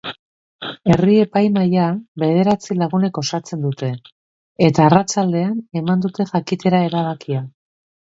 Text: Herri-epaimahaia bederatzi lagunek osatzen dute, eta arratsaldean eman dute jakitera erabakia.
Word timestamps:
Herri-epaimahaia 0.93 1.83
bederatzi 2.23 2.79
lagunek 2.81 3.21
osatzen 3.25 3.63
dute, 3.69 3.93
eta 4.71 4.89
arratsaldean 4.91 5.57
eman 5.85 6.07
dute 6.11 6.31
jakitera 6.35 6.85
erabakia. 6.93 7.49